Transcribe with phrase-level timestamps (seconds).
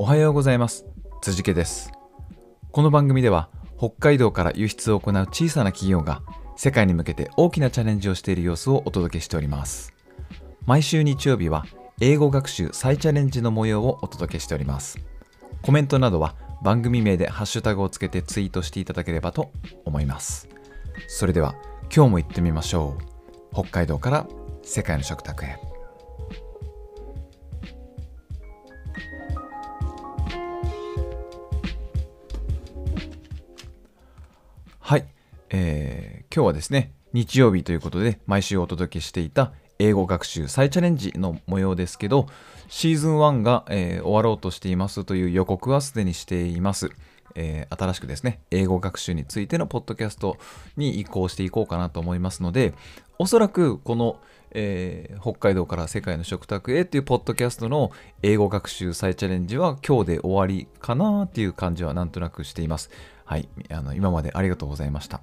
[0.00, 0.86] おはようございます。
[1.20, 1.92] 辻家です。
[2.72, 6.22] この番組では北海道から輸出を行う小さな企業が
[6.56, 9.92] 世界に向けて大きなチャレンジをしている様子をお届けしております。
[10.64, 11.66] 毎週日曜日は
[12.00, 14.98] 英語学習再チャレンジの模様をお届けしております。
[15.60, 19.52] コメントなどは番組名でハッシュタグをつけてツイートしていただければと
[19.84, 20.48] 思います。
[21.08, 21.54] それでは
[21.94, 22.96] 今日も行ってみましょ
[23.52, 23.52] う。
[23.52, 24.26] 北海道から
[24.62, 25.69] 世界の食卓へ。
[35.50, 42.26] えー、今日はですね日曜日ということで毎週お届けしていた英語学習再チャレンジの模様ですけど
[42.68, 46.90] シーズン1が、えー、終わろうとしていますという予告はすでにしています、
[47.34, 50.36] えー、新しくですね英語学習についてのポッドキャスト
[50.76, 52.74] に移行していこうかなと思いますので
[53.18, 54.20] おそらくこの
[54.52, 57.92] えー、北海道から世界の食卓へっていうポッドキャストの
[58.22, 62.90] 英語学習再チャレンジは今日で終わりかなっていう感じはなんとなくしています。
[63.24, 65.20] はい、あの今までありがとうございました。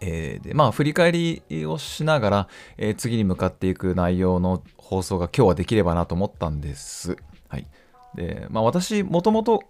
[0.00, 2.48] えー、でまあ振り返りをしながら、
[2.78, 7.16] えー、次に向かっていく内容の放送が今日はできればなと思ったんです。
[7.48, 7.66] はい。
[8.14, 9.62] で、まあ私もともと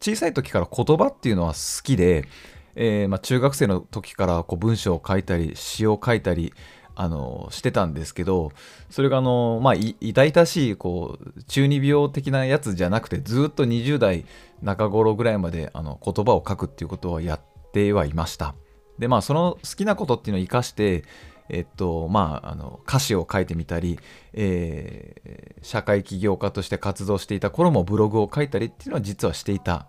[0.00, 2.28] 小さい時から言葉っていうのは好きで、
[2.76, 6.52] えー、まあ、中学生の時からこう文章を書いたり詩を書いたり、
[7.00, 8.50] あのしてたんですけど
[8.90, 14.26] それがあのまあ痛々しいこう中二病的なやつじゃなくてずっと20代
[14.62, 17.40] 中頃ぐらいまであの言葉を書くっていうことをやっ
[17.72, 18.56] てはいました
[18.98, 21.04] でまあその好きなことっていうのを生かして
[21.50, 23.98] えっとまあ、あの歌詞を書いてみたり、
[24.34, 29.86] えー、社会起業家として活動していた頃もブログを書いたりっていうのは実はしていた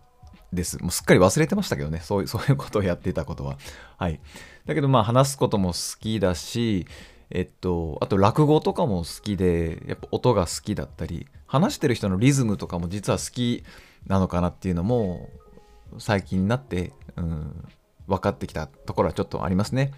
[0.54, 0.82] です。
[0.82, 2.00] もうすっかり忘れてましたけどね。
[2.02, 3.58] そういう、 そういうことをやっていたことは。
[3.98, 4.20] はい。
[4.66, 6.88] だけどまあ話すことも好きだし、
[7.30, 13.64] えっと、あと落語とかも好きで、やっぱ音が好きだったり、話してる人のリズムとかも実は好き
[14.08, 15.30] なのかなっていうのも、
[15.98, 17.68] 最近になって、うん、
[18.10, 19.92] 分かってきたところはちょっとありますね。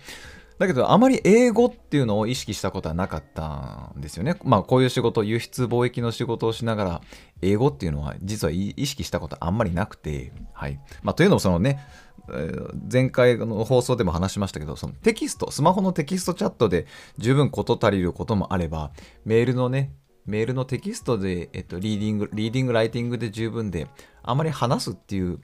[0.59, 4.37] だけど、あまり英語っていうのを意識したことはなかったんですよね。
[4.43, 7.01] まあ、こういう仕事、輸出貿易の仕事をしながら、
[7.41, 10.79] 英語っていうのは実は意識したことあんまりなくて、はい。
[11.01, 11.79] まあ、というのも、そのね、
[12.91, 16.85] 前回の放送でも話しましたけど、そのテキスト、スマホのテキストチャットで
[17.17, 18.91] 十分事足りることもあれば、
[19.25, 19.93] メールのね、
[20.27, 23.87] メールのテキストで、えっと、リーディング、リーディング、ライティングで十分で、
[24.21, 25.39] あまり話すっていう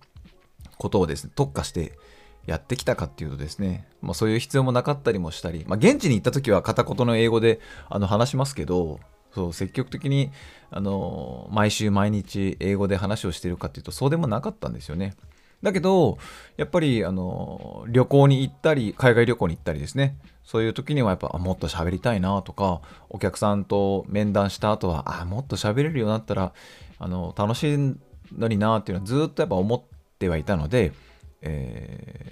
[0.78, 1.98] ことをですね、特化して
[2.48, 7.60] やってきたかっていうとですね、まあ、そういう必要もなかったりもしたり、まあ、現地に行った時は片言の英語で
[7.90, 9.00] あの話しますけど、
[9.36, 10.32] そう積極的に
[10.72, 15.14] あの毎週毎日英語で話をしてるかっていうとそうでもなかったんですよね。
[15.62, 16.18] だけど
[16.56, 26.54] やっぱりあの旅行に行ったり海外旅行に行ったりですねそういう時にはやっぱもっと喋りたいなとかお客さんと面談した後はあもっと喋れるようになったら
[27.00, 27.96] あの楽しい
[28.38, 29.82] のになっていうのはずっとやっぱ思っ
[30.20, 30.94] てはいたので
[31.42, 32.27] え、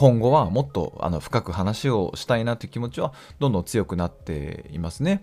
[0.00, 5.22] 今後はもっとあの深く話をしたいなという気持ちはどんどん強くなっていますね。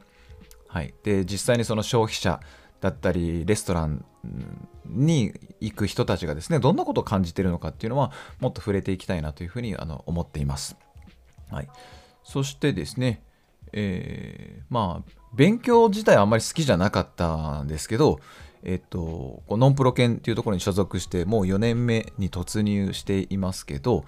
[0.67, 2.39] はい、で実際にその消費者
[2.79, 4.05] だったりレストラン
[4.85, 10.77] に行く人たちがですねどんなことを感じているのかっていうのはもっと触れていきたいなというふうにあの思っています。
[11.49, 11.69] はい、
[12.23, 13.23] そしてですね、
[13.73, 18.19] えー、まあ勉強自体はあんまり好きじゃなかったんですけど、
[18.63, 24.05] えっと、ノンプロ研っていうところに所属してもう4年目に突入していますけど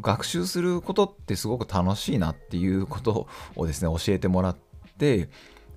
[0.00, 4.56] 学習することってすごく楽しいなっていうことをですね教えてもらっ
[4.98, 5.28] て、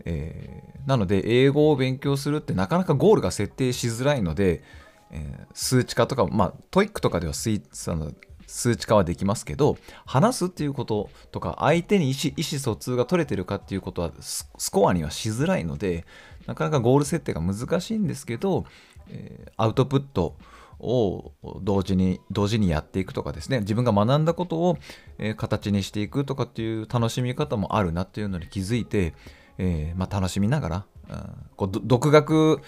[0.06, 4.64] えー、なので英語を勉強するってなかなかゴールが設定しづらいので、
[5.12, 8.12] え、数値化とかまあ TOEIC とかではスイあの
[8.52, 16.06] 数値化はできますけど話すっていうこととか相手に意思意思疎通が取れてるかっていうことはスコアにはしづらいので
[16.48, 18.66] なかなかゴール設定が難しいんですけど、
[19.10, 20.36] えー、アウトプット
[20.80, 24.78] を同時に同時にやっていくとかですね自分が学んだことを、
[25.18, 29.14] えー、形にしていくとかっていう楽しみ方もあるなっていうのに気づいて、
[29.60, 32.60] えー、まあ、楽しみながら、うん、こう独学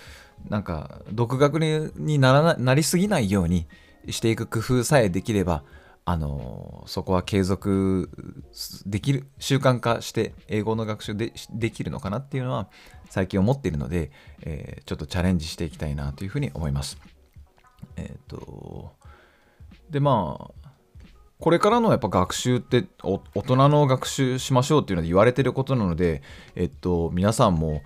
[0.47, 3.65] なんか独学にならななりすぎないように
[4.09, 5.63] していく工夫さえできれば
[6.05, 8.09] あのそこは継続
[8.85, 12.67] できる習慣化して英語の学習でできるのかなっていうのは
[13.09, 14.11] 最近思っているので、
[14.41, 16.97] えー、ちょっとチャレンジしていきたいなというふうに思います。
[17.95, 18.93] えっ、ー、と
[19.89, 20.63] でまあ
[21.43, 26.21] これからのやっぱ学習って大人の学習しましょうっていうので言われてることなので、
[26.55, 27.81] えっと、皆さんも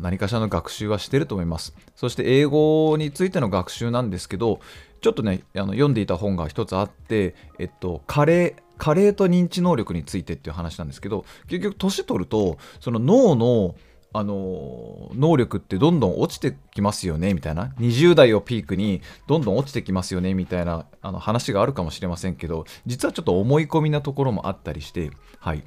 [0.00, 1.76] 何かしらの学習はしてると思います。
[1.94, 4.58] そして英語についての学習なんですけど、
[5.02, 13.74] ちょっとね、あの読んでいた本が一つあって、えっと、加齢、加齢と認知能力についてっていう話なんですけど、結局年取ると、その脳の
[14.14, 17.72] あの能力ってどんどん落ちてきますよねみたいな。
[17.78, 25.64] 20代をピークにどんどん落ちてきますよねみたいなあの話があるかもしれませんけど実はちょっと思い込みなところもあったりしてはい。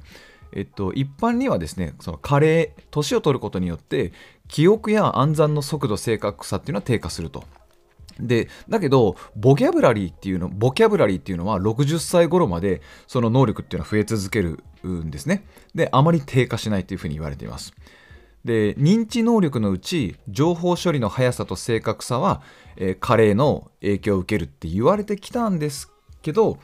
[0.52, 4.12] えっと、一般にはですねその加齢年を取ることによって
[4.46, 7.42] 記憶や暗算の速度正確さっていうのは低下すると。
[8.20, 15.44] でだけどボキャブラリーっていうのボキャブラリーっていうのは60歳頃までその能力っていうのは増え続けるんですね。
[15.74, 17.74] であまり低下しないというふうに言われています。
[18.44, 22.42] で認知能力のうち情報処理の速さと正確さは、
[22.76, 25.92] えー、加齢の影響を受けるって言われてきたんです
[26.22, 26.58] けど、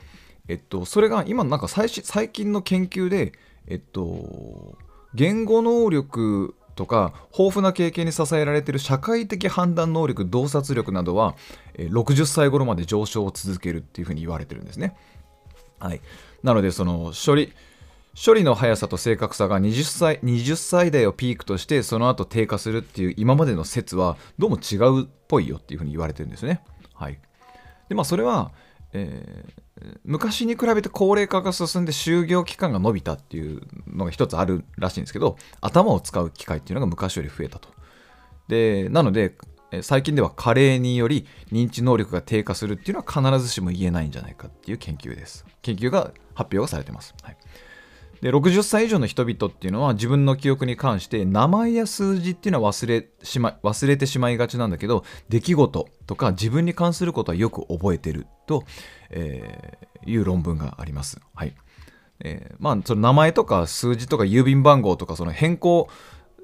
[0.47, 3.33] えっと、それが今なんか最最近の研究で、
[3.67, 4.77] えっと、
[5.13, 11.35] 言語能力とか豊富な経験に支えられている社会的判断能力洞察力などは
[11.77, 14.95] 60歳頃まで上昇を続けるっていうふうに言われてるんですね。
[15.79, 16.01] はい、
[16.43, 17.53] なのでその処理
[18.15, 26.63] 処理の速さと正確さが20歳 ,20 歳代をピークとしてその後低下するっていう今までの説はどうも違うっぽいよっていうふうに言われてるんですね。
[26.93, 27.19] はい、
[27.89, 28.51] でまあそれは、
[28.93, 37.69] えー、昔に比べて高齢化が進んで就業期間が延びたっていうのが一つあるらしいんですけど頭を使う機会っていうのが昔より増えたと。
[38.47, 39.35] でなので
[39.81, 45.45] 最近では加齢により認知能力が低下するっていうのは必ずしも言えないんじゃないかっていう研究です。
[45.63, 47.15] 研究が発表がされてます。
[47.23, 47.37] はい
[48.23, 58.63] で60歳以上の人々っていうのは自分の記憶に関して名前や数字っていうのは忘れしま忘れてしまいがちなんだけど出来事とか自分に関することはよく覚えてると、
[59.09, 61.19] えー、いう論文があります。
[61.35, 61.53] はい。
[62.23, 65.89] えー、まあその名前とか数字とか郵便番号とかその変更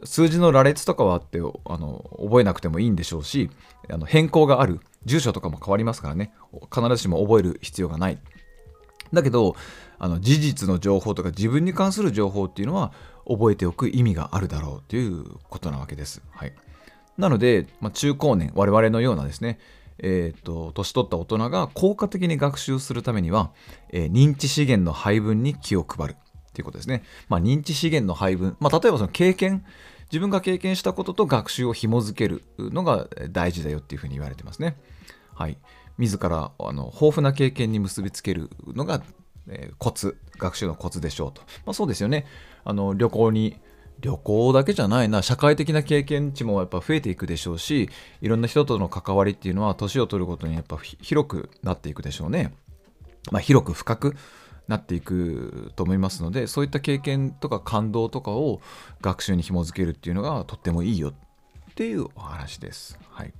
[0.04, 1.42] 数字の羅列とかはあってあ
[1.78, 3.50] の覚えなくてもいいんでしょうし
[3.90, 6.34] あの変更がある住所とかも変わりますからね。
[6.76, 8.20] 必ずしも覚える必要がない。
[9.14, 9.56] だけど
[9.98, 12.92] あの事実の情報とか自分に関する情報っていうのは
[13.28, 16.22] 覚えておく意味があるだろうということなわけです。
[16.32, 16.54] はい、
[17.18, 19.60] なので、まあ、中高年我々のようなですね
[20.02, 23.52] えーと、年取った大人が効果的に学習するためには、
[23.92, 26.16] えー、認知資源の配分に気を配る
[26.54, 27.04] ということですね。
[27.28, 29.66] まあ、認知資源の配分、まあ、例えばその経験
[30.12, 34.78] 自分が経験したことと学習を紐づけるのが大事だよっていうふうに言われてますね。
[35.36, 35.58] はい、
[36.00, 39.04] 自らあの豊富な経験に結びつけるのが
[39.50, 42.26] えー、コツ学習のコツでしょうと、まあ、そうですよね。
[42.64, 43.58] あの旅行に
[44.00, 45.22] 旅行だけじゃないな。
[45.22, 47.90] 社会的な経験値もやっぱ増えていくでしょうし
[48.22, 52.54] いろんな人との関わりっていうのは年を取るごとにやっぱ広くなっていくでしょうね、
[53.32, 54.16] まあ、広く深く
[54.70, 58.62] なっていくと思いますのでそういった経験とか感動とかを
[59.02, 62.98] 学習に紐づけるっていうのがとってもいいよっていうお話です。
[63.10, 63.34] はい。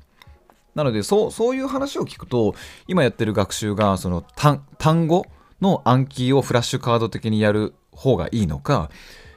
[0.80, 2.56] なのでそうそういう話を聞くと
[2.88, 5.26] 今やってる学習がその単語
[5.60, 8.90] の暗記をフラッシュカード的にやる方がいいのか、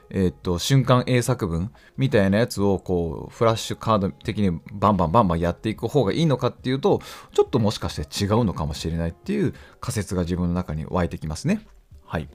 [0.09, 7.01] えー、っと、瞬間英作文みたいなやつをこう、フラッシュカード的にバンバンバンバンやっていく方がいいのかっていうと、
[7.33, 11.65] ちょっともしかして違うのかもしれないっていう仮説が自分の中に湧いてきますね。
[12.05, 12.29] はい。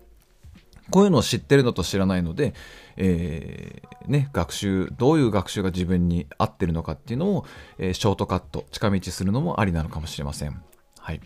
[0.91, 2.55] こういうのを知ってるのと知らないので、
[2.97, 7.47] えー、ね、学習、どういう学習が自分に合ってるのかっていうのを、
[7.79, 10.63] えー、ショートカット、近道するのもありなのかもしれません。
[10.99, 11.21] はい。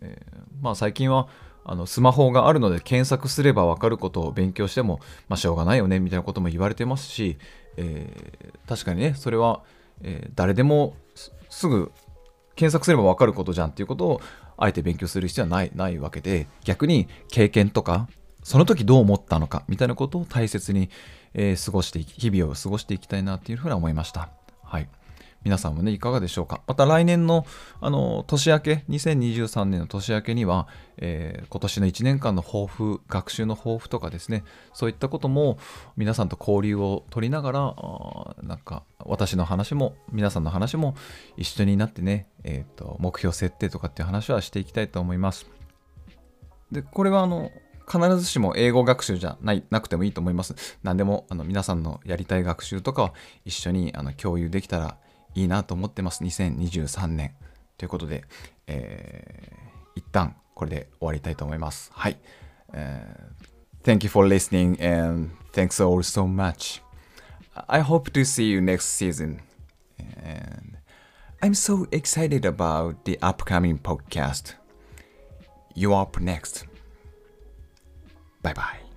[0.00, 1.28] えー、まあ最近は、
[1.70, 7.36] あのスマホがあるので検索すれば分かることを勉強しても、まあ、しょうがないよねみたいなことも言われてますし、
[7.76, 9.62] えー、確かにねそれは、
[10.00, 10.96] えー、誰でも
[11.50, 11.92] すぐ
[12.56, 14.20] 検索すれば分かることじゃんっていうことを
[14.56, 18.08] あえて勉強する必要はないないわけで逆に経験とか
[18.42, 20.90] その時どう思ったのかみたいなことを大切に、
[21.34, 24.30] えー、過ごして日々を過ごしていきたいなっていうふうに思いました。
[24.62, 24.88] はい
[25.44, 26.62] 皆さんもね、いかがでしょうか？
[26.66, 27.46] また来年の
[27.80, 30.66] あの年明け、2023年の年明けには、
[30.96, 34.42] えー、今年の1年間の抱負、学習の抱負とかですね、
[34.74, 35.58] そういったことも
[35.96, 37.60] 皆さんと交流を取りながら、
[38.42, 40.96] なんか私の話も、皆さんの話も
[41.36, 45.46] 一緒になってね、えーと、目標設定とかっていう話はしていきたいと思います。
[46.72, 47.52] で、これはあの、
[47.90, 50.54] 必ずしも英語学習じゃないなくてもいいと思います。
[50.82, 53.10] 何でもあの皆さんのやりたい学習とかを
[53.44, 54.96] 一緒にあの共有できたら
[55.34, 56.22] いいなと思ってます。
[56.24, 57.34] 2023年。
[57.76, 58.24] ということで、
[58.66, 61.90] えー、一旦これで終わりたいと思います。
[61.94, 62.18] はい。
[62.72, 63.00] Uh,
[63.84, 66.82] thank you for listening and thanks all so much.
[67.68, 69.40] I hope to see you next season.
[69.98, 70.78] And
[71.40, 74.54] I'm so excited about the upcoming podcast.
[75.74, 76.66] You are up next.
[78.42, 78.87] 拜拜。